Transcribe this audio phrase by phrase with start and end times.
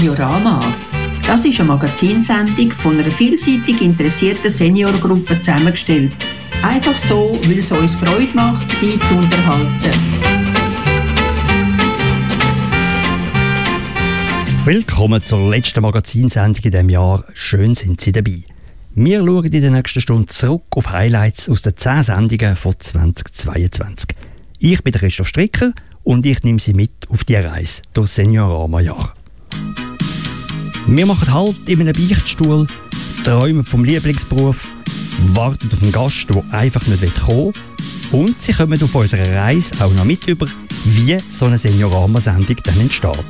[0.00, 0.62] Seniorama.
[1.26, 6.12] Das ist eine Magazinsendung von einer vielseitig interessierten Seniorgruppe zusammengestellt.
[6.62, 9.92] Einfach so, weil es uns Freude macht, sie zu unterhalten.
[14.64, 17.22] Willkommen zur letzten Magazinsendung in diesem Jahr.
[17.34, 18.44] Schön sind Sie dabei.
[18.94, 24.16] Wir schauen in der nächsten Stunde zurück auf Highlights aus den 10 Sendungen von 2022.
[24.60, 29.19] Ich bin Christoph Stricker und ich nehme Sie mit auf die Reise durch Seniorama-Jahr.
[30.86, 32.66] Wir machen Halt in einem Beichtstuhl,
[33.24, 34.72] träumen vom Lieblingsberuf,
[35.28, 37.52] warten auf einen Gast, der einfach nicht kommen will
[38.12, 40.46] und Sie kommen auf unserer Reise auch noch mit über,
[40.84, 43.24] wie so eine Seniorama-Sendung dann entsteht.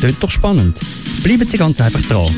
[0.00, 0.80] Klingt doch spannend.
[1.22, 2.32] Bleiben Sie ganz einfach dran.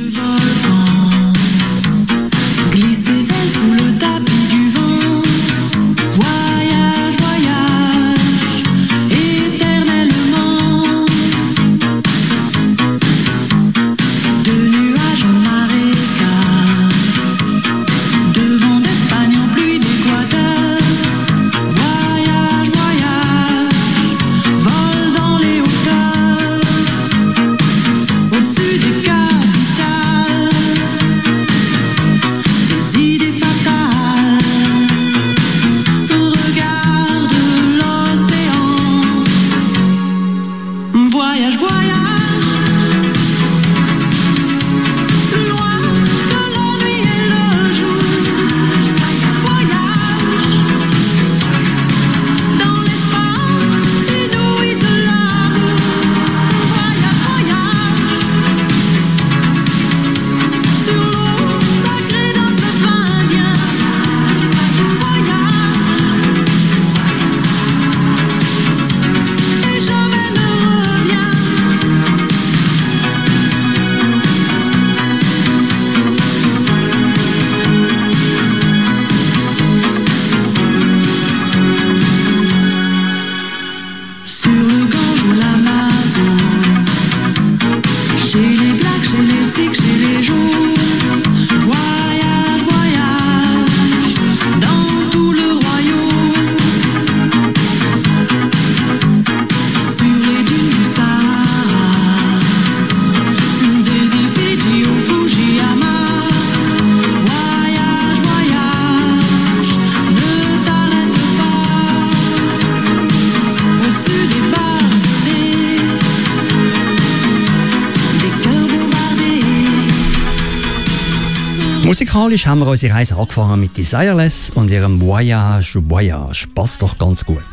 [121.95, 126.49] Musikalisch haben wir unsere Reise angefangen mit Desireless und ihrem Voyage Voyage.
[126.53, 127.45] Passt doch ganz gut.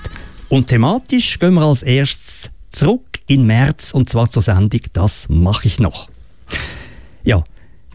[0.49, 5.67] Und thematisch gehen wir als erstes zurück in März und zwar zur Sendung Das mache
[5.67, 6.09] ich noch.
[7.21, 7.43] Ja,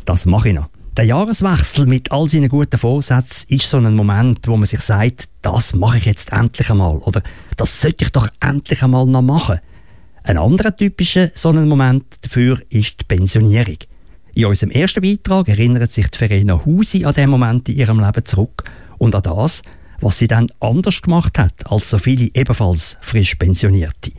[0.05, 0.69] das mache ich noch.
[0.97, 5.29] Der Jahreswechsel mit all seinen guten Vorsätzen ist so ein Moment, wo man sich sagt,
[5.43, 7.23] das mache ich jetzt endlich einmal oder
[7.57, 9.59] das sollte ich doch endlich einmal noch machen.
[10.23, 13.79] Ein anderer typischer so ein Moment dafür ist die Pensionierung.
[14.37, 18.23] In unserem ersten Beitrag erinnert sich die Verena Husi an diesen Moment in ihrem Leben
[18.27, 18.65] zurück
[18.99, 19.63] und an das,
[20.03, 24.13] was sie dann anders gemacht hat als so viele ebenfalls frisch Pensionierte.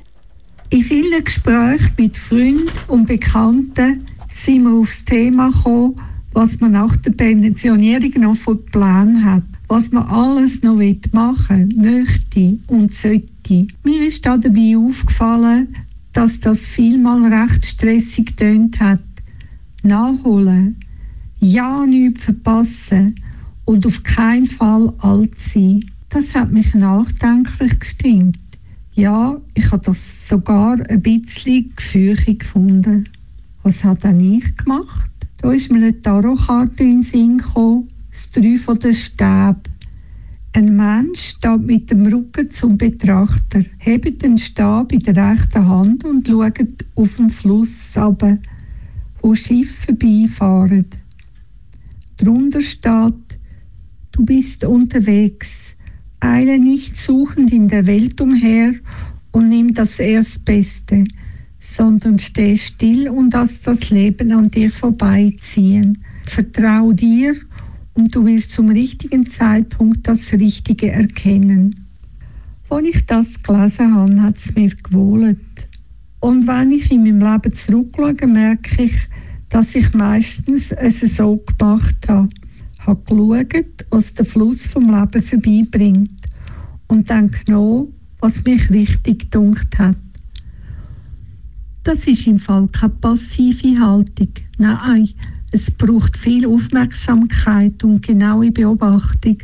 [0.72, 6.02] In vielen Gesprächen mit Freunden und Bekannten sind wir aufs Thema gekommen,
[6.34, 12.58] was man nach der Pensionierung noch für Plan hat, was man alles noch machen möchte
[12.66, 13.68] und sollte.
[13.84, 15.76] Mir ist dabei aufgefallen,
[16.14, 19.00] dass das vielmal recht stressig tönt hat
[19.88, 20.78] nachholen,
[21.40, 23.16] ja nichts verpassen
[23.66, 25.86] und auf keinen Fall alt sein.
[26.10, 28.40] Das hat mich nachdenklich gestimmt.
[28.94, 33.10] Ja, ich habe das sogar ein bisschen gefühlig gefunden.
[33.64, 35.12] Was hat dann ich gemacht?
[35.38, 39.62] Da ist mir eine Tarotkarte in den Sinn gekommen, das Drei von den Stäben.
[40.54, 46.04] Ein Mensch steht mit dem Rücken zum Betrachter, hebt den Stab in der rechten Hand
[46.04, 48.40] und schaut auf den Fluss runter
[49.28, 50.86] wo Schiffe vorbeifahren.
[52.16, 53.38] Drunter steht,
[54.14, 55.76] du bist unterwegs,
[56.22, 58.74] eile nicht suchend in der Welt umher
[59.34, 61.04] und nimm das Erstbeste,
[61.60, 65.98] sondern steh still und lass das Leben an dir vorbeiziehen.
[66.24, 67.36] Vertrau dir
[67.96, 71.76] und du wirst zum richtigen Zeitpunkt das Richtige erkennen.
[72.70, 75.38] Als ich das gelesen habe, hat es mir gewohnt.
[76.20, 79.08] Und wenn ich in meinem Leben zurückschaue, merke ich,
[79.50, 82.28] dass ich meistens es so gemacht habe.
[82.74, 86.28] Ich habe geschaut, was der Fluss vom Leben vorbeibringt
[86.88, 89.98] und dann genommen, was mich richtig gedunkt hat.
[91.84, 94.30] Das ist im Fall keine passive Haltung.
[94.58, 95.10] Nein,
[95.52, 99.38] es braucht viel Aufmerksamkeit und genaue Beobachtung.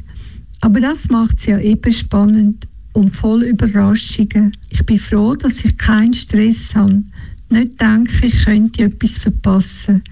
[0.61, 4.55] Aber das macht es ja eben spannend und voll Überraschungen.
[4.69, 7.03] Ich bin froh, dass ich keinen Stress habe.
[7.49, 10.03] Nicht denke, ich könnte etwas verpassen.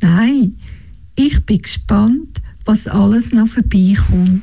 [0.00, 0.56] Nein,
[1.16, 4.42] ich bin gespannt, was alles noch vorbeikommt.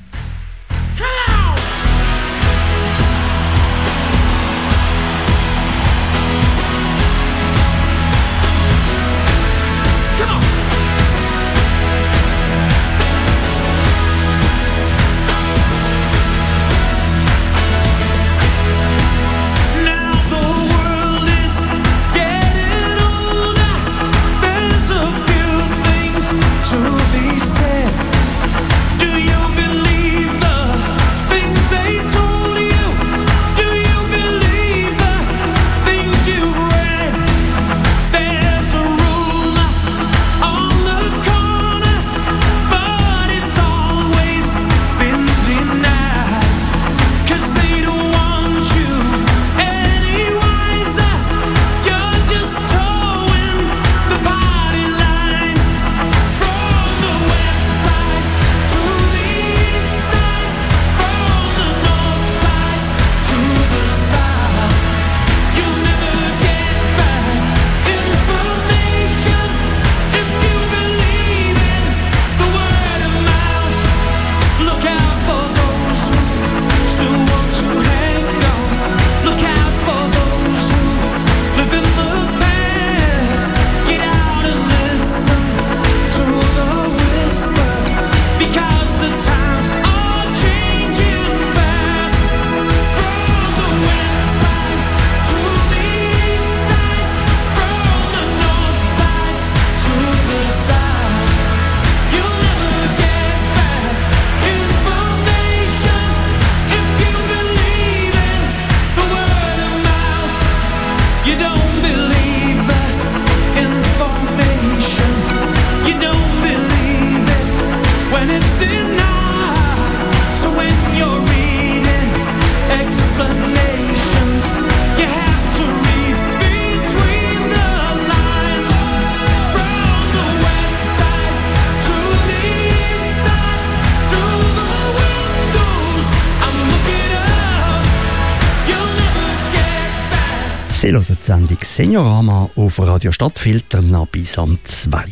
[141.77, 145.09] Seniorama auf Radio Stadtfilter noch bis am 2.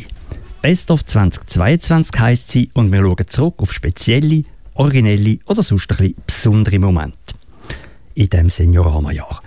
[0.62, 4.42] Best of 2022 heisst sie und wir schauen zurück auf spezielle,
[4.74, 7.16] originelle oder sonst ein besondere Momente
[8.16, 9.42] in diesem Seniorama-Jahr.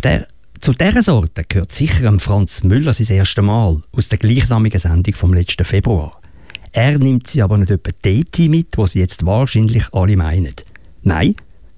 [0.00, 5.12] der, zu dieser Sorte gehört sicher Franz Müller sein erstes Mal aus der gleichnamigen Sendung
[5.12, 6.22] vom letzten Februar.
[6.72, 10.54] Er nimmt sie aber nicht etwa dort mit, wo sie jetzt wahrscheinlich alle meinen.
[11.02, 11.34] Nein,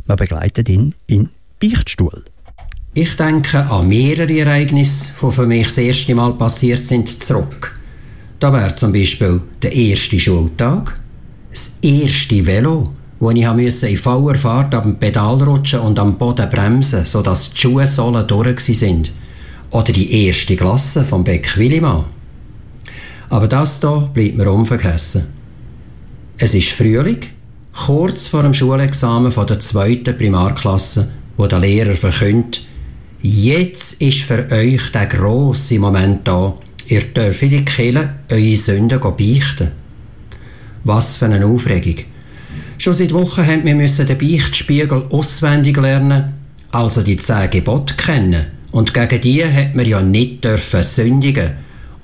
[0.07, 2.23] man begleitet ihn in Beichtstuhl.
[3.01, 7.79] Ich denke an mehrere Ereignisse, die für mich das erste Mal passiert sind, zurück.
[8.41, 11.01] Da wäre zum Beispiel der erste Schultag,
[11.53, 16.51] das erste Velo, wo ich musste in voller Fahrt am Pedal rutschen und am Boden
[16.51, 19.13] bremsen, sodass die Schuhsohlen durch sind.
[19.71, 22.07] Oder die erste Klasse vom Beck Willimann.
[23.29, 25.23] Aber das hier bleibt mir unvergessen.
[26.37, 27.21] Es ist Frühling,
[27.87, 32.63] kurz vor dem Schulexamen von der zweiten Primarklasse, wo der Lehrer verkündet,
[33.21, 36.57] Jetzt ist für euch der grosse Moment da.
[36.87, 39.73] Ihr dürft in die Kirche eure Sünden beichten.
[40.85, 42.05] Was für eine Aufregung.
[42.79, 46.35] Schon seit Wochen haben wir den Beichtspiegel auswendig lernen,
[46.71, 48.47] also die zehn Gebote kennen.
[48.71, 51.55] Und gegen die hat man ja nicht dürfen sündigen.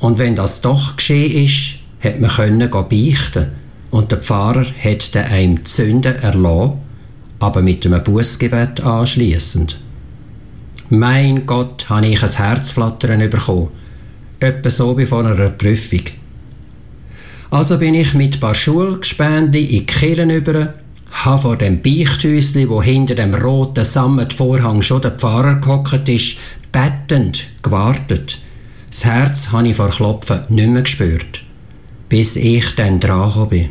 [0.00, 3.52] Und wenn das doch geschehen ist, hat man können beichten.
[3.92, 6.72] Und der Pfarrer hat einem die Sünden erlassen,
[7.38, 9.78] aber mit einem Bußgebet anschließend.
[10.90, 13.68] Mein Gott, habe ich ein Herzflattern bekommen.
[14.38, 16.02] Etwa so wie vor einer Prüfung.
[17.50, 20.74] Also bin ich mit ein paar Schulgespänden in die Kirchen über,
[21.10, 26.36] habe vor dem Beichthäuschen, wo hinter dem roten Sammetvorhang schon der Pfarrer gehockt ist,
[26.70, 28.38] bettend gewartet.
[28.90, 31.42] Das Herz habe ich vor Klopfen nicht mehr gespürt,
[32.10, 33.70] bis ich dann dran bin.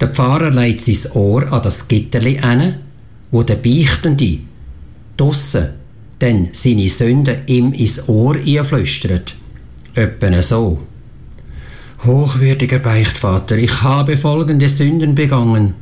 [0.00, 2.76] Der Pfarrer legt sein Ohr an das Gitterli an,
[3.30, 4.38] wo der Beichtende
[5.18, 5.79] draussen
[6.20, 9.34] dann seine Sünden ihm ins Ohr einflüstert.
[9.94, 10.80] Etwa so.
[12.04, 15.74] Hochwürdiger Beichtvater, ich habe folgende Sünden begangen.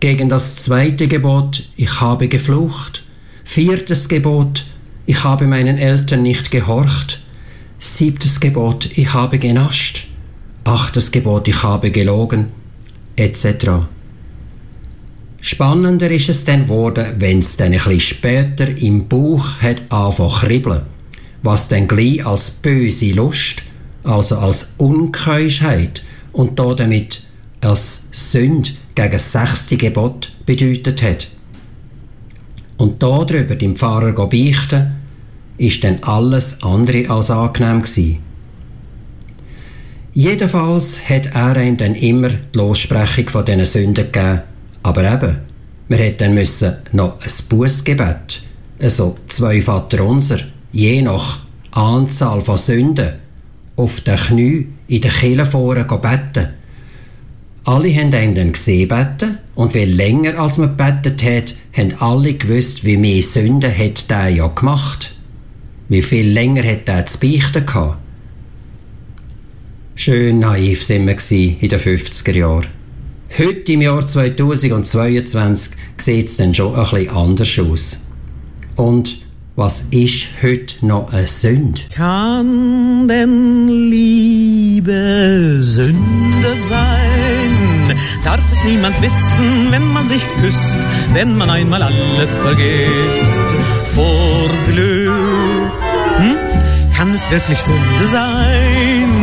[0.00, 3.04] Gegen das zweite Gebot, ich habe geflucht.
[3.44, 4.64] Viertes Gebot,
[5.06, 7.22] ich habe meinen Eltern nicht gehorcht.
[7.78, 10.08] Siebtes Gebot, ich habe genascht.
[10.64, 12.48] Achtes Gebot, ich habe gelogen,
[13.14, 13.86] etc.
[15.48, 20.32] Spannender ist es dann geworden, wenn es dann ein bisschen später im Bauch hat angefangen
[20.32, 20.82] kribbeln,
[21.44, 23.62] was dann gleich als böse Lust,
[24.02, 27.22] also als Unkeuschheit und da damit
[27.60, 31.28] als Sünd gegen das sechste Gebot bedeutet hat.
[32.76, 34.96] Und da drüber dem Pfarrer beichten,
[35.58, 38.18] ist dann alles andere als angenehm gewesen.
[40.12, 44.42] Jedenfalls hat er ihm dann immer die Lossprechung von diesen Sünden gegeben.
[44.86, 45.38] Aber eben,
[45.88, 48.40] wir hätten dann müssen noch ein Bußgebet,
[48.80, 50.38] also zwei Vaterunser,
[50.70, 51.40] je nach
[51.72, 53.14] Anzahl von Sünden,
[53.74, 56.50] auf den Knie in den Kirche vorne beten.
[57.64, 62.34] Alle haben ihm dann gesehen beten und wie länger als man betet hat, haben alle
[62.34, 65.16] gewusst, wie mehr Sünden hat der ja gemacht.
[65.88, 67.98] Wie viel länger hat der zu beichten gehabt.
[69.96, 72.75] Schön naiv sind wir in den 50er Jahren.
[73.38, 78.06] Heute im Jahr 2022 sieht es dann schon ein bisschen anders aus.
[78.76, 79.18] Und
[79.56, 81.82] was ist heute noch eine Sünde?
[81.94, 87.96] Kann denn Liebe Sünde sein?
[88.24, 90.78] Darf es niemand wissen, wenn man sich küsst,
[91.12, 93.40] wenn man einmal alles vergisst
[93.94, 95.10] vor Glück?
[96.18, 96.36] Hm?
[96.96, 99.15] Kann es wirklich Sünde sein,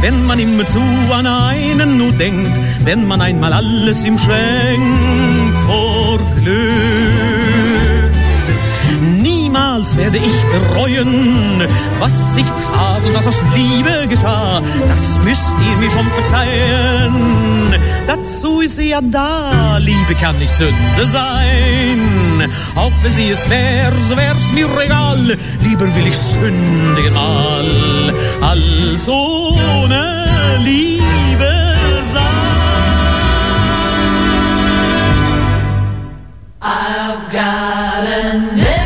[0.00, 6.97] wenn man immerzu an einen nur denkt, wenn man einmal alles ihm schenkt vor Glück?
[9.58, 11.66] Niemals werde ich bereuen,
[11.98, 14.62] was ich tat und was aus Liebe geschah.
[14.86, 17.74] Das müsst ihr mir schon verzeihen.
[18.06, 19.78] Dazu ist sie ja da.
[19.78, 22.48] Liebe kann nicht Sünde sein.
[22.76, 25.36] Auch wenn sie es wär, so wär's mir egal.
[25.64, 30.24] Lieber will ich sündigen mal, als ohne
[30.62, 31.52] Liebe
[32.12, 32.28] sein.
[36.60, 38.77] I've got an never-ending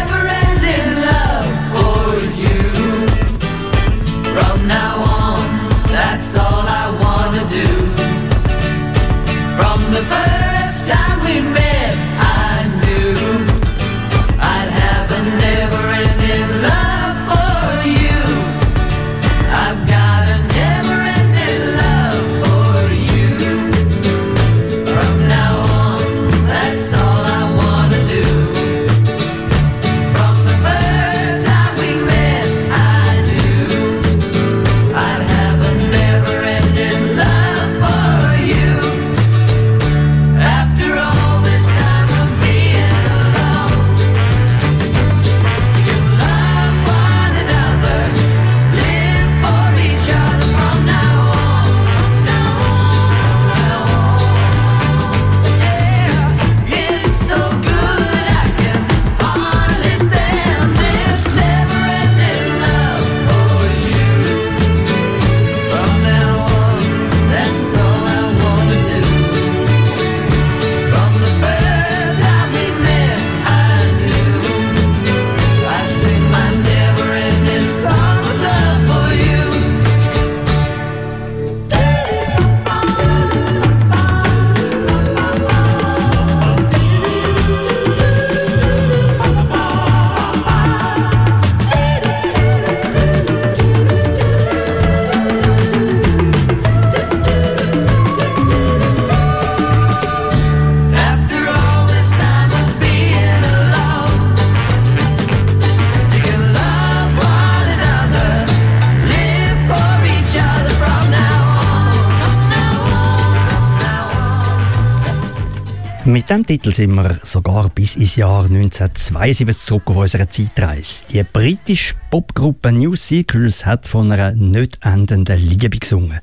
[116.32, 121.04] dem Titel sind wir sogar bis ins Jahr 1972 zurück auf unserer Zeitreise.
[121.10, 126.20] Die britische Popgruppe New Circles hat von einer nicht endenden Liebe gesungen.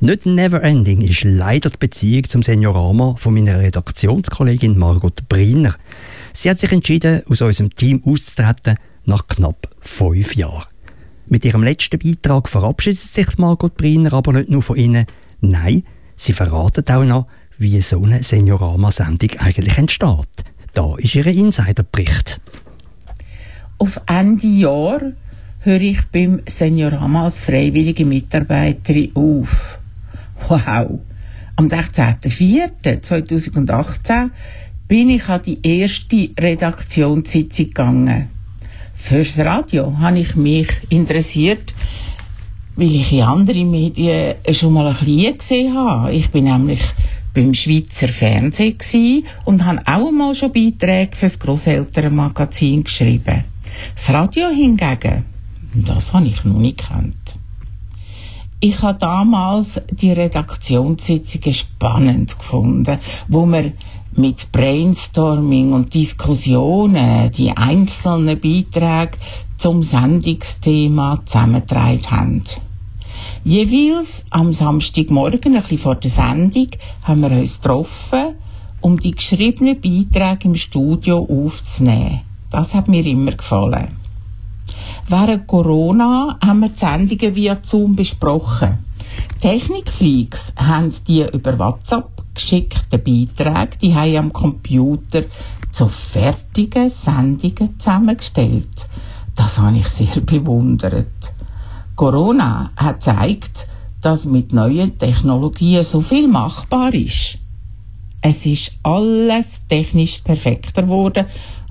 [0.00, 5.76] Nicht never ending ist leider die Beziehung zum Seniorama von meiner Redaktionskollegin Margot Briner.
[6.32, 10.64] Sie hat sich entschieden, aus unserem Team auszutreten nach knapp fünf Jahren.
[11.26, 15.06] Mit ihrem letzten Beitrag verabschiedet sich Margot Briner aber nicht nur von Ihnen.
[15.40, 15.84] Nein,
[16.16, 20.44] sie verratet auch noch, wie so eine Seniorama-Sendung eigentlich entsteht.
[20.72, 22.40] Da ist ihr Insiderbericht.
[23.78, 25.00] Auf Ende Jahr
[25.60, 29.78] höre ich beim Seniorama als freiwillige Mitarbeiterin auf.
[30.48, 31.00] Wow!
[31.56, 34.30] Am 16.04.2018
[34.88, 38.28] bin ich an die erste Redaktionssitzung gegangen.
[38.96, 41.74] Fürs Radio habe ich mich interessiert,
[42.76, 46.12] weil ich in anderen Medien schon mal ein bisschen gesehen habe.
[46.12, 46.82] Ich bin nämlich
[47.34, 53.44] beim Schweizer Fernsehen gewesen und habe auch einmal schon Beiträge fürs Grosselternmagazin geschrieben.
[53.96, 55.24] Das Radio hingegen,
[55.74, 57.16] das habe ich noch nicht gekannt.
[58.60, 62.98] Ich habe damals die Redaktionssitzungen spannend gefunden,
[63.28, 63.72] wo wir
[64.16, 69.18] mit Brainstorming und Diskussionen die einzelnen Beiträge
[69.58, 72.44] zum Sendungsthema zusammengetragen haben.
[73.46, 76.68] Jeweils am Samstagmorgen, ein bisschen vor der Sendung,
[77.02, 78.36] haben wir uns getroffen,
[78.80, 82.22] um die geschriebenen Beiträge im Studio aufzunehmen.
[82.48, 83.96] Das hat mir immer gefallen.
[85.08, 88.78] Während Corona haben wir die Sendungen via Zoom besprochen.
[89.42, 95.24] Technikfreaks haben die über WhatsApp geschickten Beiträge, die haben am Computer
[95.70, 98.86] zu fertigen Sendungen zusammengestellt.
[99.36, 101.08] Das habe ich sehr bewundert.
[101.96, 103.68] Corona hat gezeigt,
[104.02, 107.38] dass mit neuen Technologien so viel machbar ist.
[108.20, 111.26] Es ist alles technisch perfekter geworden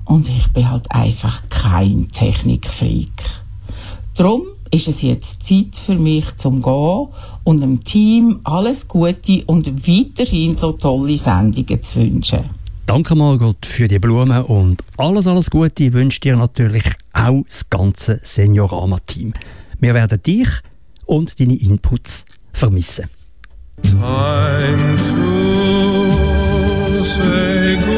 [0.06, 3.12] und ich bin halt einfach kein Technikfreak.
[4.16, 7.08] Drum ist es jetzt Zeit für mich zum Gehen
[7.44, 12.50] und dem Team alles Gute und weiterhin so tolle Sendungen zu wünschen.
[12.86, 18.20] Danke Margot für die Blumen und alles, alles Gute wünscht dir natürlich auch das ganze
[18.22, 19.32] Seniorama-Team.
[19.80, 20.48] Wir werden dich
[21.06, 23.08] und deine Inputs vermissen.
[23.82, 27.93] Time to say goodbye.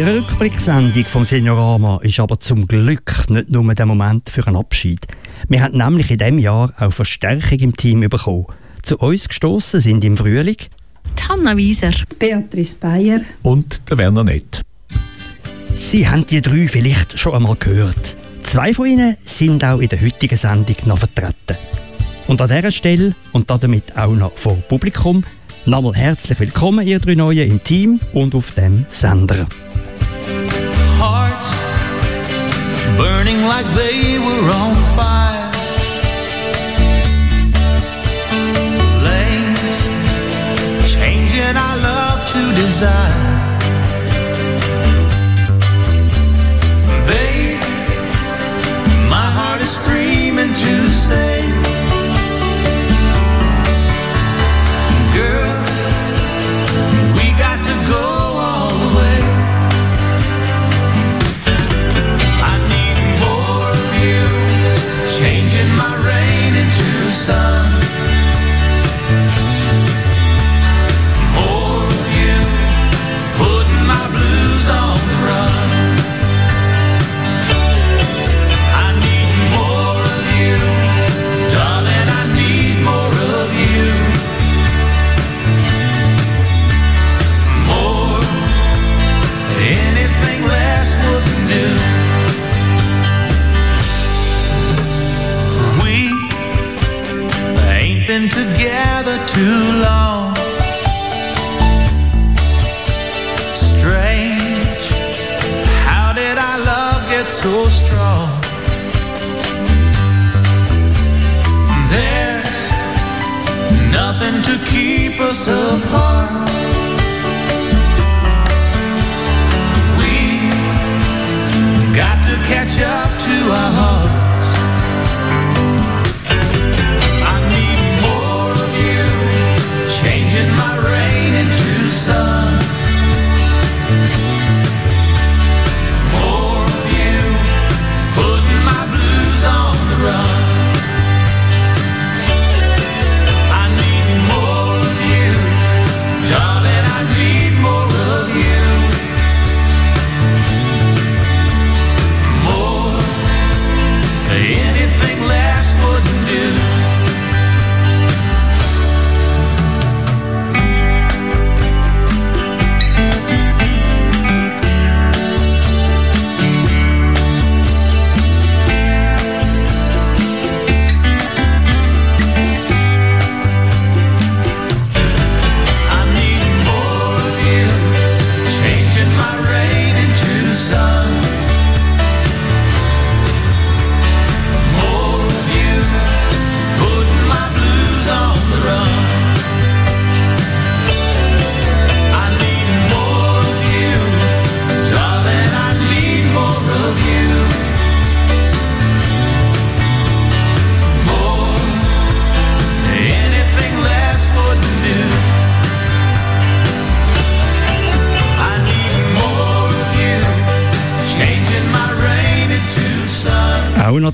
[0.00, 5.06] Die Rückblicksendung vom Seniorama ist aber zum Glück nicht nur der Moment für einen Abschied.
[5.46, 8.46] Wir haben nämlich in diesem Jahr auch Verstärkung im Team bekommen.
[8.82, 10.56] Zu uns gestoßen sind im Frühling
[11.28, 11.90] Hanna Wieser.
[12.18, 14.62] Beatrice Bayer, Und der Werner nicht.
[15.74, 18.16] Sie haben die drei vielleicht schon einmal gehört.
[18.42, 21.58] Zwei von ihnen sind auch in der heutigen Sendung noch vertreten.
[22.26, 25.24] Und an dieser Stelle und damit auch noch vor Publikum
[25.66, 29.46] nochmal herzlich willkommen, ihr drei Neuen im Team und auf dem Sender.
[31.00, 31.50] hearts
[32.96, 35.50] burning like they were on fire.
[38.92, 39.78] Flames
[40.84, 43.28] changing our love to desire.
[47.06, 47.60] Babe,
[49.08, 51.49] my heart is screaming to say,
[65.76, 67.79] my rain into sun.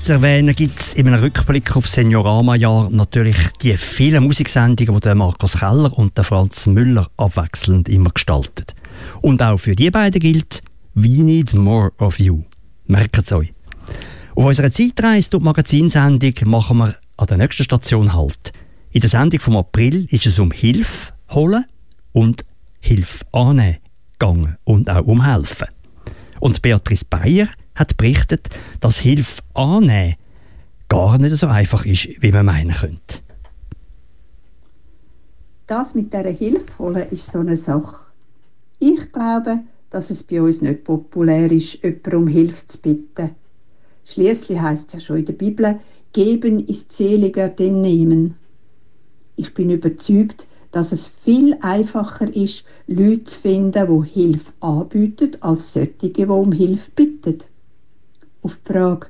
[0.07, 5.59] Zu erwähnen gibt es in einem Rückblick auf Seniorama-Jahr natürlich die vielen Musiksendungen, die Markus
[5.59, 8.73] Keller und der Franz Müller abwechselnd immer gestaltet.
[9.21, 12.43] Und auch für die beiden gilt, we need more of you.
[12.85, 13.51] Merkt es euch.
[14.33, 18.53] Auf unserer Zeitreise durch Magazinsendung machen wir an der nächsten Station Halt.
[18.91, 21.65] In der Sendung vom April ist es um Hilfe holen
[22.13, 22.45] und
[22.79, 23.79] Hilfe annehmen
[24.17, 25.67] gegangen und auch um helfen.
[26.39, 28.49] Und Beatrice Bayer hat berichtet,
[28.81, 30.15] dass Hilfe annehmen
[30.89, 33.19] gar nicht so einfach ist, wie man meinen könnte.
[35.67, 38.05] Das mit dieser Hilfe holen ist so eine Sache.
[38.79, 39.59] Ich glaube,
[39.89, 43.31] dass es bei uns nicht populär ist, jemanden um Hilfe zu bitten.
[44.05, 45.79] Schließlich heißt es ja schon in der Bibel,
[46.13, 48.35] geben ist seliger denn nehmen.
[49.35, 55.73] Ich bin überzeugt, dass es viel einfacher ist, Leute zu finden, die Hilfe anbieten, als
[55.73, 57.39] solche, die um Hilfe bitten.
[58.47, 59.07] Auf die Frage,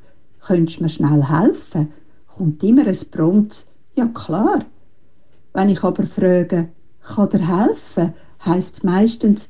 [0.48, 1.94] könntest du mir schnell helfen,
[2.26, 4.66] kommt immer ein promptes Ja klar.
[5.54, 6.70] Wenn ich aber frage,
[7.02, 9.50] kann dir helfen, heisst es meistens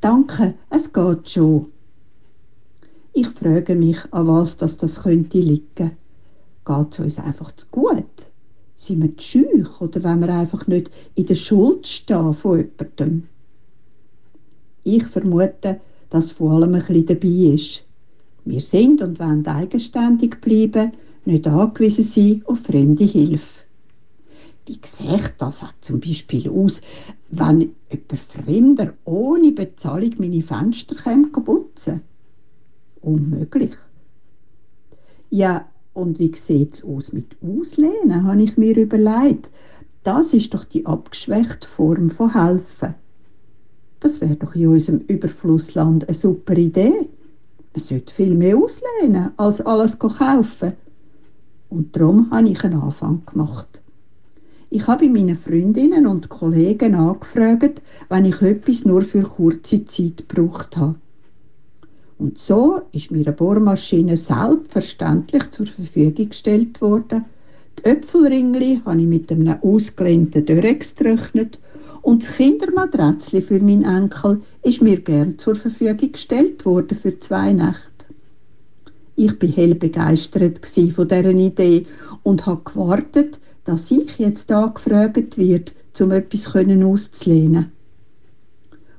[0.00, 1.66] Danke, es geht schon.
[3.12, 5.98] Ich frage mich, an was das, das könnte liegen.
[6.64, 8.30] Geht es uns einfach zu gut?
[8.76, 13.28] Sind wir zu schüch oder wenn wir einfach nicht in der Schuld stehen von jemandem?
[14.84, 17.84] Ich vermute, dass vor allem ein bisschen dabei ist.
[18.48, 20.92] Wir sind und wollen eigenständig bleiben,
[21.26, 23.64] nicht angewiesen sein auf fremde Hilfe.
[24.64, 26.80] Wie sieht das auch zum Beispiel aus,
[27.28, 30.94] wenn jemand Fremder ohne Bezahlung meine Fenster
[31.44, 32.00] putzen
[33.02, 33.72] Unmöglich.
[35.28, 39.50] Ja, und wie sieht es aus mit Auslehnen, habe ich mir überlegt.
[40.04, 42.94] Das ist doch die abgeschwächte Form von Helfen.
[44.00, 47.10] Das wäre doch in unserem Überflussland eine super Idee.
[47.78, 50.72] Man sollte viel mehr auslehnen, als alles kaufen.
[51.68, 53.80] Und darum habe ich einen Anfang gemacht.
[54.68, 60.24] Ich habe bei meinen Freundinnen und Kollegen angefragt, wenn ich etwas nur für kurze Zeit
[60.28, 60.96] gebraucht habe.
[62.18, 67.26] Und so ist mir eine Bohrmaschine selbstverständlich zur Verfügung gestellt worden.
[67.78, 71.60] Die Äpfelringli habe ich mit einem ausgelehnten Dörex getrocknet
[72.02, 77.52] und das Kindermatratschli für meinen Enkel ist mir gern zur Verfügung gestellt worden für zwei
[77.52, 78.06] Nächte.
[79.16, 81.86] Ich bin hell begeistert von dieser Idee
[82.22, 87.72] und habe gewartet, dass ich jetzt angefragt wird, um etwas auszulehnen.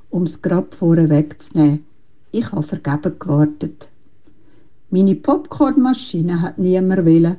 [0.09, 1.85] Um es gerade vorne wegzunehmen.
[2.31, 3.89] Ich habe vergeben gewartet.
[4.89, 7.37] Meine Popcornmaschine hat niemand wollen.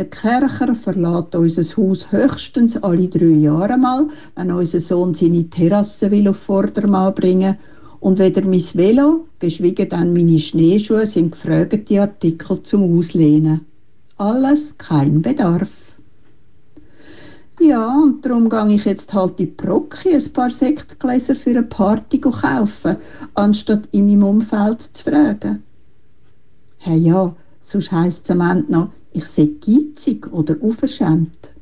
[0.00, 6.10] Der Kercher verlässt unser Haus höchstens alle drei Jahre mal, wenn unser Sohn seine Terrasse
[6.10, 7.58] will auf Vordermann bringen
[8.00, 13.66] und weder mein Velo, geschwiegen dann meine Schneeschuhe, sind gefragte Artikel zum Auslehnen.
[14.16, 15.92] Alles kein Bedarf.
[17.60, 22.22] Ja, und darum gehe ich jetzt halt die Brocki ein paar Sektgläser für eine Party
[22.22, 22.96] kaufen,
[23.34, 25.62] anstatt in meinem Umfeld zu fragen.
[26.78, 31.52] Hey ja, sonst heisst es am Ende noch, ich sei geizig oder unverschämt.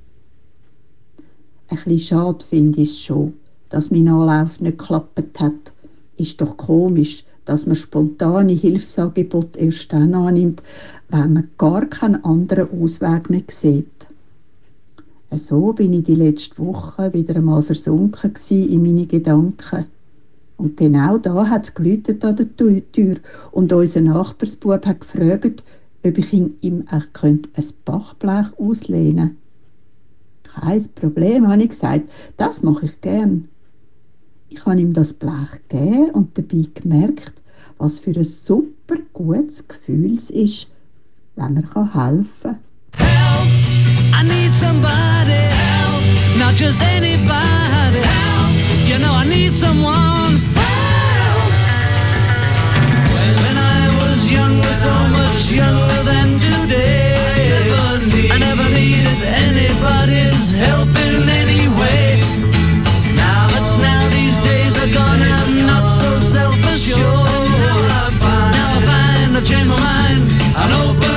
[1.68, 3.34] Ein bisschen schade finde ich es schon,
[3.68, 5.72] dass mein Anlauf nicht geklappt hat.
[6.16, 10.62] Ist doch komisch, dass man spontane Hilfsangebote erst dann annimmt,
[11.08, 13.86] wenn man gar keinen anderen Ausweg mehr sieht.
[15.30, 19.86] So bin ich die letzte Woche wieder einmal versunken in meine Gedanken.
[20.56, 22.56] Und genau da hat es an der
[22.92, 23.16] Tür
[23.52, 25.62] und unser Nachbarsbub hat gefragt,
[26.04, 27.42] ob ich ihm auch ein
[27.84, 29.36] Bachblech auslehnen.
[30.42, 33.48] Kein Problem, habe ich gesagt, das mache ich gern.
[34.48, 37.34] Ich habe ihm das Blech gegeben und dabei gemerkt,
[37.78, 40.68] was für ein super gutes Gefühl es ist,
[41.36, 42.58] wenn man helfen kann.
[44.12, 48.88] I need somebody help, not just anybody help.
[48.88, 50.17] You know I need someone
[54.30, 57.16] younger, so much younger than today,
[58.30, 62.20] I never needed anybody's help in any way.
[63.16, 67.48] Now but now these days are gone, I'm not so self-assured.
[67.64, 70.22] Now I find I've changed my mind
[70.56, 71.07] and open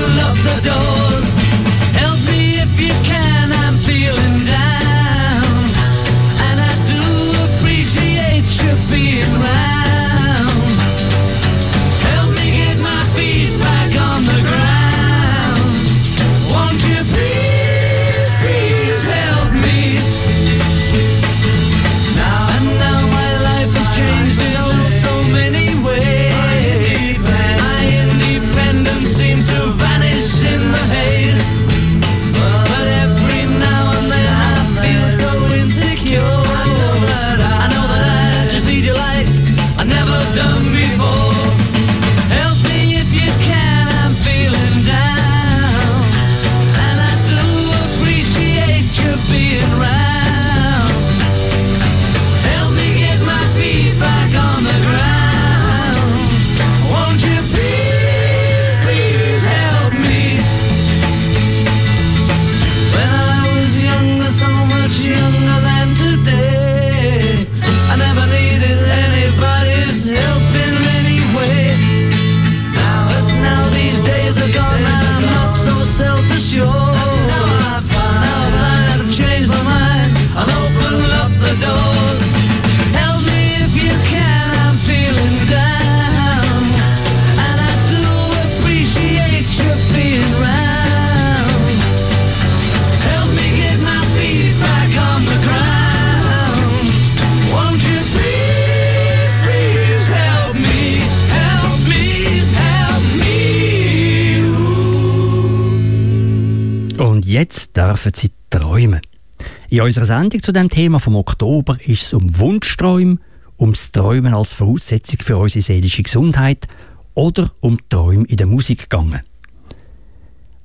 [109.82, 113.18] In unserer Sendung zu dem Thema vom Oktober ist es um Wunschträume,
[113.60, 116.68] ums Träumen als Voraussetzung für unsere seelische Gesundheit
[117.16, 119.22] oder um Träume in der Musik gegangen.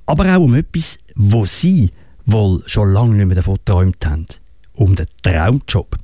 [0.05, 1.89] Aber auch um etwas, wo Sie
[2.27, 4.27] wohl schon lange nicht mehr davon geträumt haben.
[4.73, 5.97] Um den Traumjob.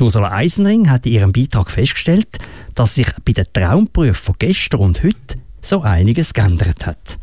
[0.00, 2.38] Ursula Eisenring hat in ihrem Beitrag festgestellt,
[2.76, 7.18] dass sich bei den Traumberufen von gestern und heute so einiges geändert hat.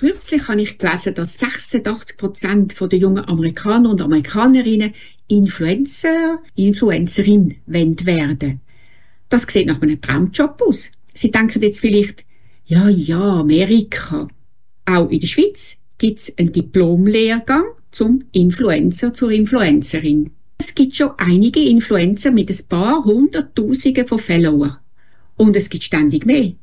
[0.00, 4.94] Kürzlich habe ich gelesen, dass 86 Prozent der jungen Amerikaner und Amerikanerinnen
[5.28, 8.60] Influencer, Influencerin werden.
[9.28, 10.90] Das sieht nach einem Traumjob aus.
[11.12, 12.24] Sie denken jetzt vielleicht,
[12.64, 14.26] ja, ja, Amerika.
[14.86, 20.30] Auch in der Schweiz gibt es einen Diplomlehrgang zum Influencer zur Influencerin.
[20.56, 24.78] Es gibt schon einige Influencer mit ein paar hunderttausenden von Followern.
[25.36, 26.54] Und es gibt ständig mehr.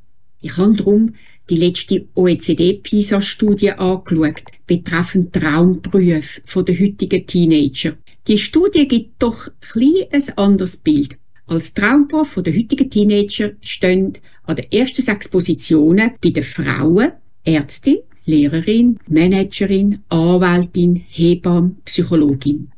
[0.42, 1.14] Ich habe darum
[1.50, 7.94] die letzte OECD-PISA-Studie angeschaut, betreffend Traumberufe der heutigen Teenager.
[8.28, 11.18] Die Studie gibt doch ein, ein anderes Bild.
[11.46, 17.14] Als Traumberuf der heutigen Teenager stehen an den ersten sechs Positionen bei den Frauen
[17.46, 22.70] Ärztin, Lehrerin, Managerin, Anwältin, Hebamme, Psychologin.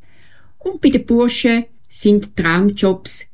[0.60, 3.26] Und bei den Burschen sind Traumjobs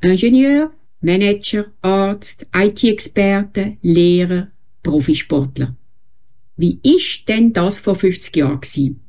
[0.00, 4.48] Ingenieur, Manager, Arzt, IT-Experte, Lehrer,
[4.82, 5.76] Profisportler.
[6.56, 9.00] Wie ist denn das vor 50 Jahren gewesen?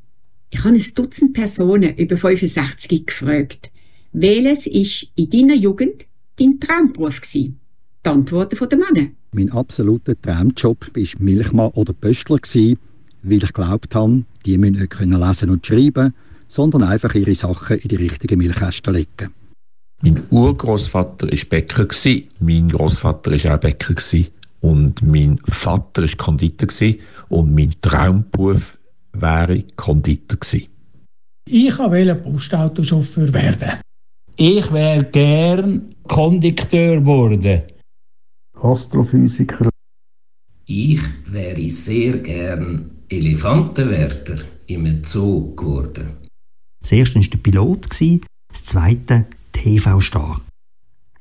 [0.50, 3.72] Ich habe ein Dutzend Personen über 65 gefragt.
[4.12, 6.06] Welches ist in deiner Jugend
[6.40, 7.60] dein Traumberuf gewesen?
[8.06, 9.16] Die Antworten von den Männern.
[9.32, 12.78] Mein absoluter Traumjob war Milchmann oder Pöstler, gewesen,
[13.24, 16.14] weil ich glaubt habe, die müssen nicht können lesen und schreiben,
[16.48, 19.32] sondern einfach ihre Sachen in die richtigen Milchkästen legen.
[20.02, 24.28] Mein Urgroßvater war Bäcker, gewesen, mein Großvater war auch Bäcker gewesen,
[24.64, 27.00] und mein Vater war Konditor gewesen,
[27.30, 28.78] und mein Traumberuf
[29.12, 30.70] wäre Konditor gewesen.
[31.46, 33.80] Ich wollte Postautochauffeur werden.
[34.38, 37.62] Ich wäre gern Kondukteur geworden.
[38.54, 39.70] Astrophysiker.
[40.66, 46.14] Ich wäre sehr gern Elefantenwärter im Zoo geworden.
[46.82, 50.40] Das erste war der Pilot, das zweite TV-Star.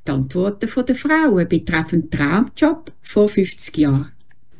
[0.06, 4.10] Die Antworten von den Frauen betreffend Traumjob vor 50 Jahren.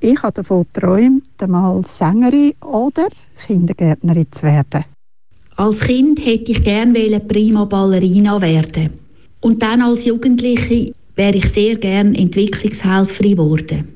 [0.01, 3.09] Ich habe davon geträumt, einmal Sängerin oder
[3.47, 4.85] Kindergärtnerin zu werden.
[5.57, 8.91] Als Kind hätte ich gerne Prima Ballerina werden.
[9.41, 13.89] Und dann als Jugendliche wäre ich sehr gern Entwicklungshelferin geworden.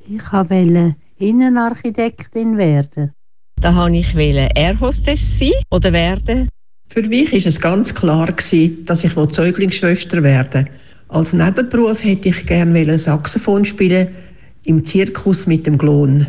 [0.00, 3.12] Ich wollte Innenarchitektin werden.
[3.60, 4.14] Da wollte ich
[4.56, 6.48] Airhostess sein oder werden.
[6.88, 10.87] Für mich war es ganz klar, gewesen, dass ich Zeuglingsschwester werden wollte.
[11.08, 14.08] Als Nebenberuf hätte ich gerne Saxophon spielen
[14.64, 16.26] im Zirkus mit dem Klon.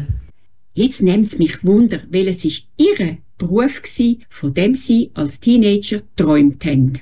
[0.73, 5.99] Jetzt nimmt es mich Wunder, welches ist Ihr Beruf war, von dem Sie als Teenager
[6.15, 6.93] träumt haben.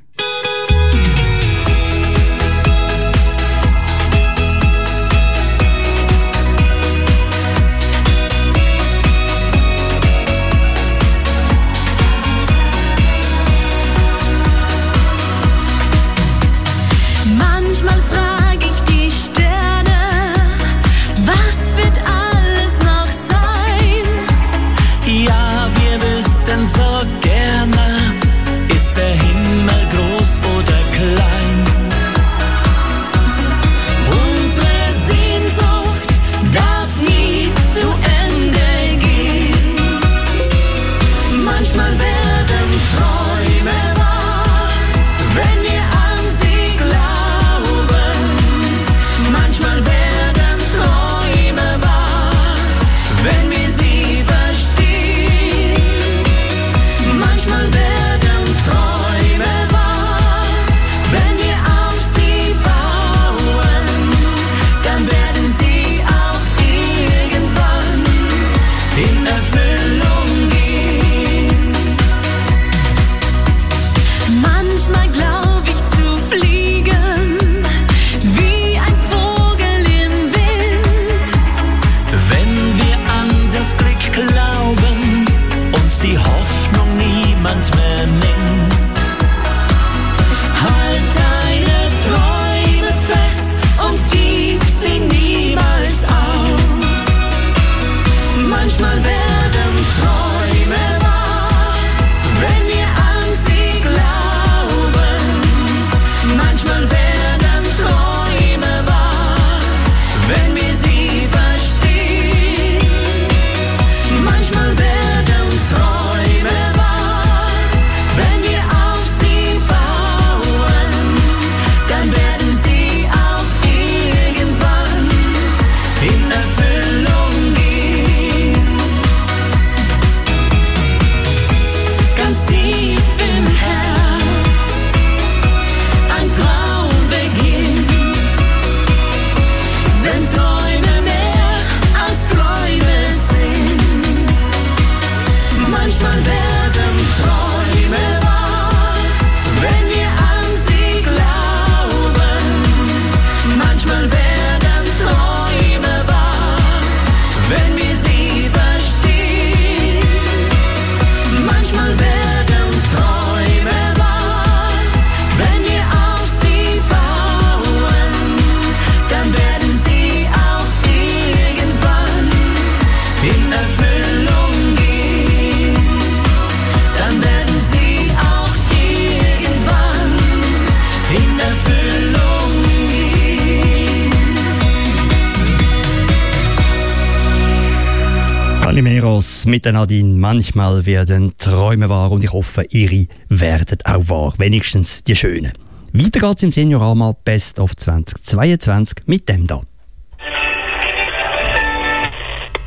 [189.47, 190.19] Mit Nadine.
[190.19, 194.33] Manchmal werden Träume wahr und ich hoffe, ihre werden auch wahr.
[194.38, 195.53] Wenigstens die schönen.
[195.93, 199.62] Weiter geht's im Seniorama Best of 2022 mit dem da.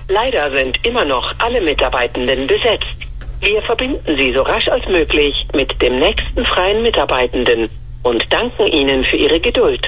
[0.08, 2.96] Leider sind immer noch alle Mitarbeitenden besetzt.
[3.40, 7.70] Wir verbinden Sie so rasch als möglich mit dem nächsten freien Mitarbeitenden
[8.02, 9.86] und danken Ihnen für Ihre Geduld.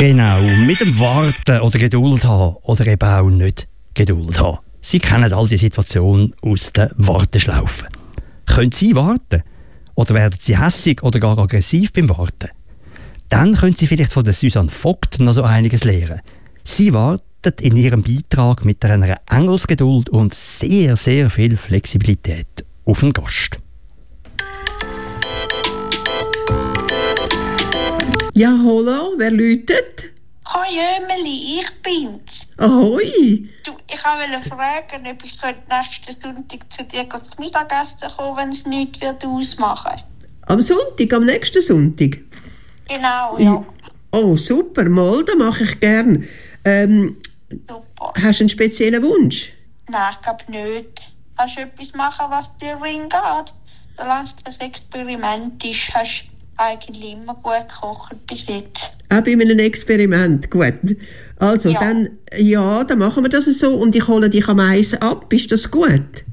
[0.00, 4.60] Genau, mit dem Warten oder Geduld haben oder eben auch nicht Geduld haben.
[4.80, 7.84] Sie kennen all die Situationen aus der Warteschlaufe.
[8.46, 9.42] Können Sie warten?
[9.96, 12.48] Oder werden Sie hässig oder gar aggressiv beim Warten?
[13.28, 16.22] Dann können Sie vielleicht von der Susanne Vogt noch so einiges lernen.
[16.64, 23.12] Sie wartet in ihrem Beitrag mit einer Engelsgeduld und sehr, sehr viel Flexibilität auf den
[23.12, 23.60] Gast.
[28.40, 30.14] Ja, hallo, wer läutet?
[30.48, 32.48] Hoi Ömeli, ich bin's.
[32.56, 33.46] Ahoi!
[33.64, 38.64] Du, ich wollte fragen, ob ich nächsten Sonntag zu dir zum Mittagessen kommen, wenn es
[38.64, 40.00] nichts wird ausmachen.
[40.46, 42.16] Am Sonntag, am nächsten Sonntag?
[42.88, 43.62] Genau, ja.
[44.10, 46.26] Oh, super, mal, das mache ich gern.
[46.64, 47.18] Ähm,
[48.22, 49.52] Hast du einen speziellen Wunsch?
[49.90, 51.02] Nein, ich glaube nicht.
[51.36, 53.52] Kannst du etwas machen, was dir Ring geht?
[53.98, 58.92] Solange es kein Experiment ist, hast du eigentlich immer gut gekocht bis jetzt.
[59.08, 60.74] Auch bei einem Experiment, gut.
[61.38, 61.80] Also, Ja.
[61.80, 65.32] dann, ja, dann machen wir das so und ich hole dich am Eis ab.
[65.32, 66.24] Ist das gut?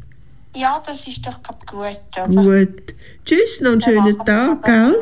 [0.55, 1.97] Ja, das ist doch gut.
[2.13, 2.25] Oder?
[2.28, 2.93] Gut.
[3.25, 4.95] Tschüss, noch einen schönen Tag, gell?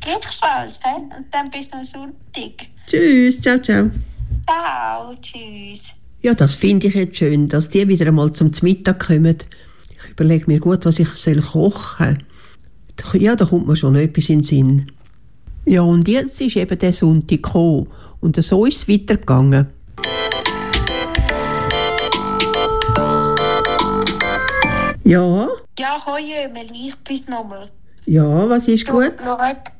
[0.00, 0.96] Gleichfalls, hä?
[0.96, 2.66] Und dann bis am Sonntag.
[2.86, 3.90] Tschüss, ciao, ciao.
[4.46, 5.80] Ciao, tschüss.
[6.22, 9.38] Ja, das finde ich jetzt schön, dass die wieder einmal zum Mittag kommen.
[9.90, 12.18] Ich überlege mir gut, was ich soll kochen soll.
[13.14, 14.92] Ja, da kommt mir schon etwas in den Sinn.
[15.66, 17.86] Ja, und jetzt ist eben der Sonntag gekommen.
[18.20, 19.66] Und so ist es weitergegangen.
[25.04, 25.48] Ja,
[25.78, 27.70] Ja, hoi Ömeli, ich bin's nochmal.
[28.06, 29.14] ja, was ist gut?
[29.24, 29.70] Lorette,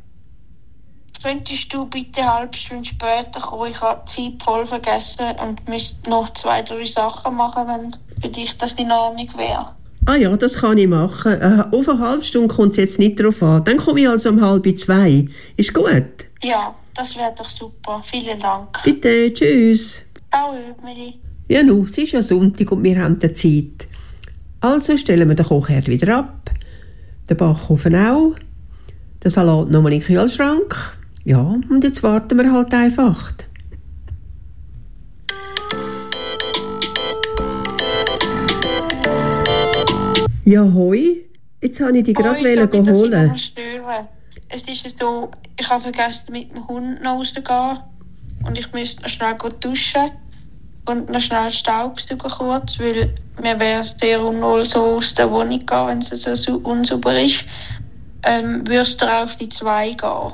[1.22, 3.70] könntest du bitte eine halbe Stunde später kommen?
[3.70, 8.28] Ich habe die Zeit voll vergessen und müsste noch zwei, drei Sachen machen, wenn für
[8.28, 9.74] dich das in Ordnung wäre.
[10.11, 11.40] Ah ja, das kann ich machen.
[11.40, 13.62] Äh, auf eine halbe Stunde kommt es jetzt nicht drauf an.
[13.62, 15.28] Dann komme ich also um halb zwei.
[15.56, 16.26] Ist gut?
[16.42, 18.02] Ja, das wäre doch super.
[18.11, 18.76] Vielen Dank.
[18.82, 20.02] Bitte, tschüss.
[20.32, 21.14] Ciao, Ömeli.
[21.46, 23.86] Ja, nu, es ist ja Sonntag und wir haben die Zeit.
[24.58, 26.50] Also stellen wir den Kochherd wieder ab,
[27.28, 28.34] den Backofen auch,
[29.22, 30.74] den Salat nochmal in den Kühlschrank.
[31.22, 33.30] Ja, und jetzt warten wir halt einfach.
[40.51, 41.26] Ja, hoi.
[41.62, 43.36] Jetzt habe ich dich gerade ich holen.
[44.48, 47.78] Es ist so, ich habe vergessen, mit dem Hund noch rauszugehen.
[48.44, 50.11] Und ich müsste noch schnell gut duschen.
[50.86, 55.64] Und noch schnell Staubsaugen kurz, weil mir wäre es sehr unwohl so aus der Wohnung
[55.64, 57.44] gehen, wenn es so unsauber ist.
[58.24, 60.32] Ähm, würdest du auf die zwei gehen?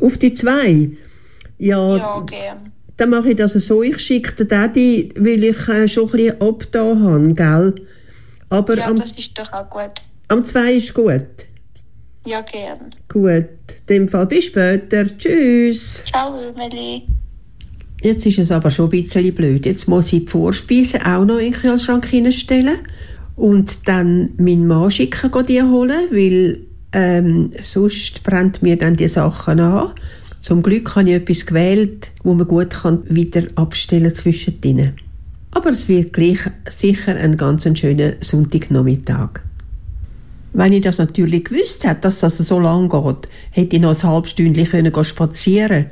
[0.00, 0.90] Auf die zwei?
[1.58, 2.72] Ja, Ja, gern.
[2.96, 3.84] dann mache ich das so.
[3.84, 7.86] Ich schicke den Daddy, weil ich äh, schon ein bisschen abgetan habe, gell?
[8.50, 10.00] Aber Ja, am, das ist doch auch gut.
[10.28, 11.24] am zwei ist gut.
[12.26, 12.94] Ja, gern.
[13.08, 13.48] Gut.
[13.86, 15.04] In dem Fall bis später.
[15.18, 16.04] Tschüss.
[16.10, 17.02] Ciao, Ömeli.
[18.02, 19.66] Jetzt ist es aber schon ein bisschen blöd.
[19.66, 22.78] Jetzt muss ich die Vorspeise auch noch in den Kühlschrank hineinstellen
[23.36, 26.58] und dann meinen Mann schicken, die holen, weil
[26.92, 29.92] ähm, sonst brennt mir dann die Sachen an.
[30.40, 34.96] Zum Glück habe ich etwas gewählt, wo man gut kann wieder abstellen zwischen denen.
[35.54, 39.40] Aber es wird gleich sicher ein ganz schöner Sonntagnachmittag.
[40.52, 44.08] Wenn ich das natürlich gewusst hätte, dass das so lang geht, hätte ich noch ein
[44.08, 45.86] halbes Stündchen können spazieren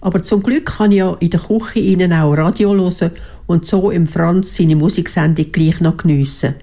[0.00, 3.12] Aber zum Glück kann ich ja in der Küche innen auch Radio hören
[3.46, 6.54] und so im Franz seine Musiksendung gleich noch geniessen.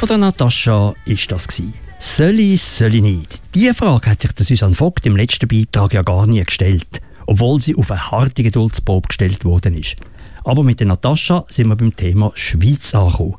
[0.00, 1.74] Von der Natascha ist das gsi.
[1.98, 3.38] Soll ich, soll ich nicht?
[3.54, 7.60] Diese Frage hat sich der Susanne Vogt im letzten Beitrag ja gar nie gestellt, obwohl
[7.60, 9.96] sie auf eine harte Geduldsprobe gestellt worden ist.
[10.42, 13.36] Aber mit der Natascha sind wir beim Thema Schweiz angekommen.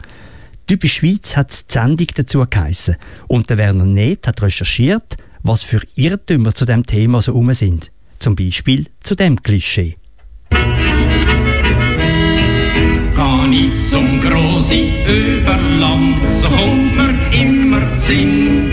[0.67, 2.97] Typisch Schweiz hat die Sendung dazu geheissen.
[3.27, 7.89] Und der Werner Neth hat recherchiert, was für Irrtümer zu dem Thema so rum sind.
[8.19, 9.97] Zum Beispiel zu dem Klischee.
[13.53, 18.71] Ich zum Grossi über Land, so kommt mir immer Sinn.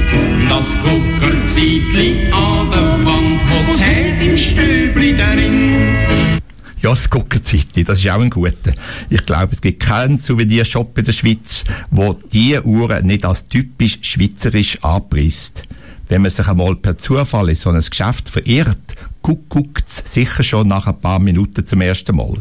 [0.49, 6.39] Das Guckerzeitli an der Wand, was hat im Stübli darin.
[6.81, 8.73] Ja, das Guckerzeitli, das ist auch ein guter.
[9.11, 13.99] Ich glaube, es gibt keinen Souvenirshop in der Schweiz, wo diese Uhren nicht als typisch
[14.03, 15.65] schweizerisch anpreist.
[16.09, 20.69] Wenn man sich einmal per Zufall in so ein Geschäft verirrt, guckt es sicher schon
[20.69, 22.37] nach ein paar Minuten zum ersten Mal.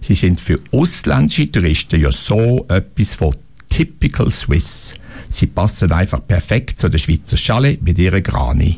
[0.00, 3.34] Sie sind für ausländische Touristen ja so etwas von
[3.68, 4.94] typical Swiss.
[5.28, 8.76] Sie passen einfach perfekt zu der Schweizer Schale mit ihrer Grani.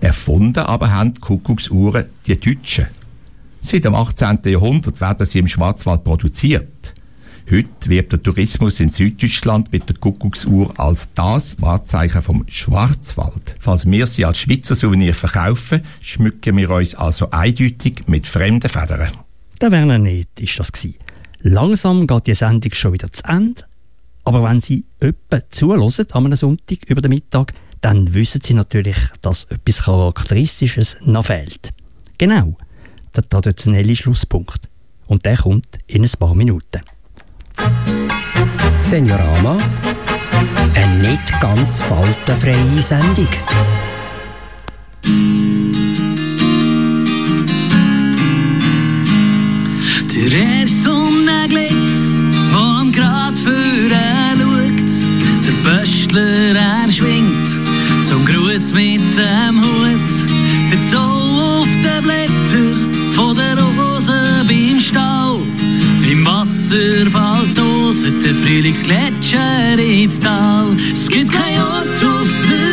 [0.00, 2.86] Erfunden aber haben die Kuckucksuhren die Deutschen.
[3.60, 4.40] Seit dem 18.
[4.44, 6.94] Jahrhundert werden sie im Schwarzwald produziert.
[7.50, 13.56] Heute wird der Tourismus in Süddeutschland mit der Kuckucksuhr als das Wahrzeichen vom Schwarzwald.
[13.58, 19.18] Falls wir sie als Schweizer Souvenir verkaufen, schmücken wir uns also eindeutig mit fremden Federn.
[19.60, 20.94] Der Werner nicht ist das gsi.
[21.40, 23.62] Langsam geht die Sendung schon wieder zu Ende.
[24.24, 25.44] Aber wenn Sie öppe
[26.12, 27.52] an einem Sonntag über den Mittag,
[27.82, 31.72] dann wissen Sie natürlich, dass etwas Charakteristisches noch fehlt.
[32.16, 32.56] Genau,
[33.14, 34.68] der traditionelle Schlusspunkt.
[35.06, 36.80] Und der kommt in ein paar Minuten.
[38.82, 39.58] Seniorama,
[40.74, 43.28] eine nicht ganz faltenfreie Sendung.
[50.14, 54.90] Der erste Sonnenglitz, der am Grad führen schaut.
[55.46, 57.48] Der Böstler, er schwingt
[58.08, 60.10] zum Gruß mit dem Hut.
[60.72, 65.42] Der Tau auf den Blättern von der Rose beim Stau.
[66.02, 70.76] Beim Wasserfall toset der Frühlingsgletscher ins Tal.
[70.92, 72.69] Es gibt kein Ort auf der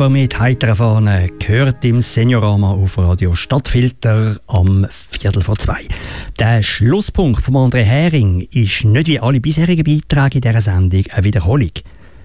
[0.00, 5.86] Traufer mit heiterer Fahne gehört im Seniorama auf Radio Stadtfilter am Viertel vor zwei.
[6.38, 11.24] Der Schlusspunkt von André Hering ist nicht wie alle bisherigen Beiträge in dieser Sendung eine
[11.24, 11.72] Wiederholung.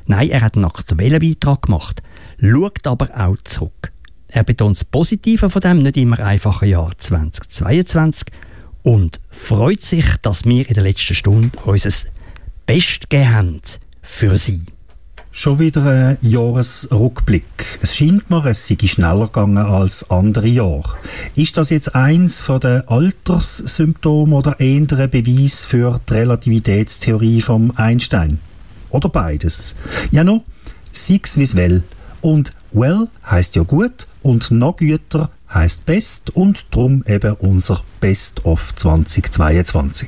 [0.05, 2.01] Nein, er hat einen aktuellen Beitrag gemacht,
[2.39, 3.91] schaut aber auch zurück.
[4.30, 8.28] Er betont das Positive von dem nicht immer einfachen Jahr 2022
[8.84, 11.91] und freut sich, dass wir in der letzten Stunde unser
[12.65, 13.61] Best gegeben haben
[14.01, 14.61] für Sie.
[15.38, 17.43] Schon wieder ein Jahresrückblick.
[17.81, 20.95] Es scheint mir, es sei schneller gegangen als andere Jahre.
[21.36, 27.73] Ist das jetzt eins von den Alterssymptomen oder eher ein Beweis für die Relativitätstheorie vom
[27.75, 28.39] Einstein?
[28.91, 29.75] Oder beides?
[30.09, 30.45] Ja, no,
[30.93, 31.83] sie's wie's will.
[32.21, 38.45] Und well heißt ja gut und noch güter heißt best und drum eben unser Best
[38.45, 40.07] of 2022.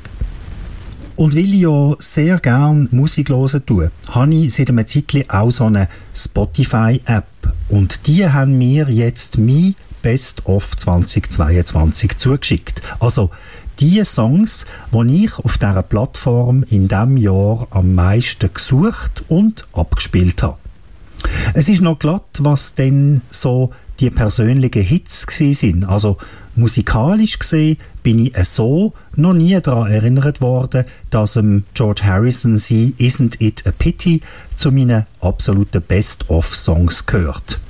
[1.18, 5.50] Und weil ich ja sehr gern Musik hören tue, habe ich seit einem Zeitchen auch
[5.50, 7.26] so eine Spotify-App.
[7.68, 12.82] Und die haben mir jetzt mein Best of 2022 zugeschickt.
[13.00, 13.30] Also
[13.80, 14.64] die Songs,
[14.94, 20.58] die ich auf dieser Plattform in diesem Jahr am meisten gesucht und abgespielt habe.
[21.52, 25.84] Es ist noch glatt, was denn so die persönlichen Hits sind.
[25.84, 26.18] Also
[26.54, 32.94] musikalisch gesehen bin ich so noch nie daran erinnert worden, dass ähm, George Harrison sie
[32.98, 34.20] Isn't It a Pity
[34.54, 37.60] zu meinen absoluten Best-of-Songs gehört.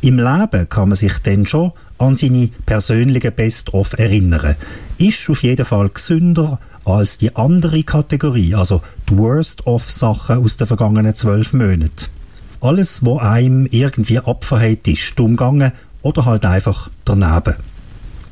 [0.00, 4.56] Im Leben kann man sich dann schon an seine persönlichen Best-of erinnern.
[4.98, 11.14] Ist auf jeden Fall gesünder als die andere Kategorie, also die Worst-of-Sachen aus den vergangenen
[11.14, 12.17] zwölf Monaten.
[12.60, 15.70] Alles, wo einem irgendwie abverhält ist, dumm gegangen
[16.02, 17.54] oder halt einfach daneben.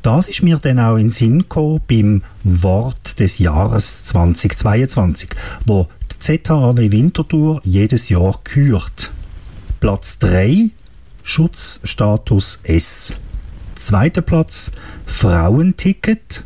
[0.01, 5.29] Das ist mir dann auch in Sinn gekommen beim Wort des Jahres 2022,
[5.65, 9.11] wo die ZHAW Winterthur jedes Jahr kürt.
[9.79, 10.71] Platz 3
[11.23, 13.13] Schutzstatus S.
[13.75, 14.71] Zweiter Platz
[15.05, 16.43] Frauenticket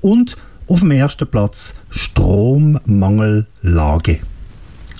[0.00, 0.36] und
[0.68, 4.20] auf dem ersten Platz Strommangellage.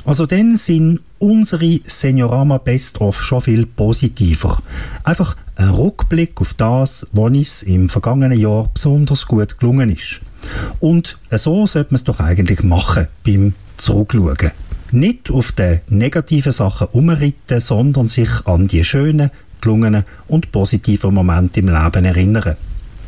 [0.05, 4.61] Also dann sind unsere Seniorama Best of schon viel positiver.
[5.05, 10.21] Einfach ein Rückblick auf das, was uns im vergangenen Jahr besonders gut gelungen ist.
[10.81, 14.51] Und so sollte man es doch eigentlich machen beim Zurückschauen.
[14.91, 21.61] Nicht auf die negativen Sachen umritten, sondern sich an die schönen, gelungenen und positiven Momente
[21.61, 22.57] im Leben erinnern.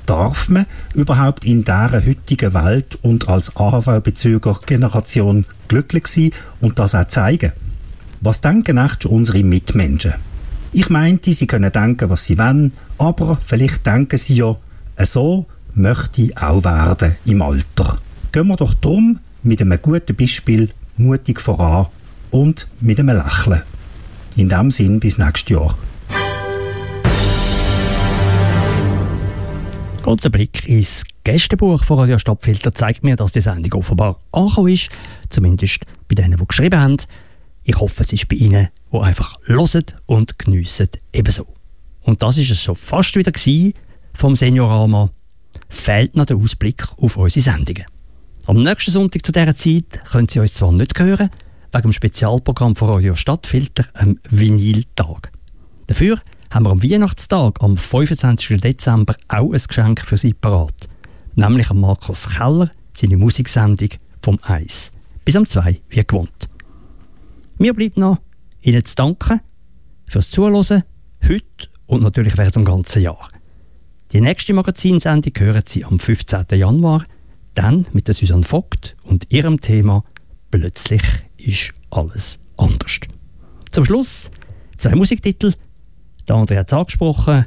[0.07, 7.09] Darf man überhaupt in dieser heutigen Welt und als AHV-Bezüger-Generation glücklich sein und das auch
[7.09, 7.53] zeigen?
[8.27, 10.15] Was denken echt unsere Mitmenschen?
[10.73, 14.57] Ich meinte, sie können denken, was sie wollen, aber vielleicht denken sie ja,
[15.01, 15.45] so
[15.75, 17.99] möchte ich auch werden im Alter.
[18.33, 21.89] Gehen wir doch drum mit einem guten Beispiel mutig voran
[22.31, 23.61] und mit einem Lächeln.
[24.37, 25.77] In dem Sinn bis nächstes Jahr.
[30.07, 34.69] Und der Blick ins Gästebuch von Radio Stadtfilter zeigt mir, dass die Sendung offenbar angekommen
[34.69, 34.89] ist.
[35.29, 36.97] Zumindest bei denen, die geschrieben haben.
[37.67, 41.47] Ich hoffe, es ist bei Ihnen, die einfach hören und geniessen ebenso.
[42.03, 43.33] Und das ist es schon fast wieder
[44.13, 45.11] vom Seniorama.
[45.71, 47.87] Fehlt noch der Ausblick auf unsere Sendungen.
[48.47, 51.31] Am nächsten Sonntag zu dieser Zeit können Sie uns zwar nicht hören,
[51.73, 55.33] wegen dem Spezialprogramm von Radio Stadtfilter, am Vinyltag.
[55.87, 58.61] Dafür haben wir am Weihnachtstag, am 25.
[58.61, 60.89] Dezember, auch ein Geschenk für Sie parat.
[61.35, 63.89] Nämlich am Markus Keller, seine Musiksendung
[64.21, 64.93] vom Eis.
[65.25, 66.49] Bis am 2, wie gewohnt.
[67.59, 68.19] Mir bleibt noch,
[68.61, 69.41] Ihnen zu danken
[70.07, 70.83] fürs Zuhören,
[71.23, 73.29] heute und natürlich während dem ganzen Jahr.
[74.13, 76.47] Die nächste Magazinsendung hören Sie am 15.
[76.53, 77.05] Januar,
[77.55, 80.05] dann mit der Susanne Vogt und ihrem Thema
[80.51, 81.03] Plötzlich
[81.37, 83.01] ist alles anders.
[83.71, 84.31] Zum Schluss
[84.77, 85.55] zwei Musiktitel,
[86.29, 87.47] der andere hat es angesprochen,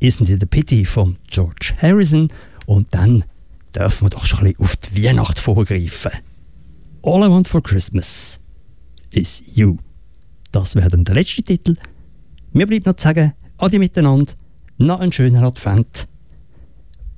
[0.00, 2.28] Isn't It a Pity von George Harrison
[2.66, 3.24] und dann
[3.74, 6.12] dürfen wir doch schon ein bisschen auf die Weihnacht vorgreifen.
[7.02, 8.38] All I Want for Christmas
[9.12, 9.76] is You.
[10.50, 11.76] Das wäre dann der letzte Titel.
[12.52, 14.32] Mir bleibt noch zu sagen, Adi miteinander,
[14.78, 16.08] noch einen schönen Advent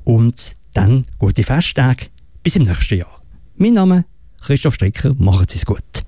[0.05, 2.07] und dann gute Festtage
[2.43, 3.23] bis im nächsten Jahr.
[3.57, 4.05] Mein Name
[4.41, 6.05] Christoph Stricker, machen Sie es gut.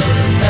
[0.00, 0.49] love.